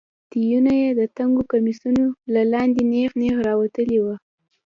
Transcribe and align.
تيونه 0.31 0.71
يې 0.81 0.89
د 0.99 1.01
تنګو 1.17 1.43
کميسونو 1.51 2.05
له 2.33 2.41
لاندې 2.53 2.81
نېغ 2.91 3.11
نېغ 3.21 3.35
راوتلي 3.47 3.97
وو. 4.03 4.15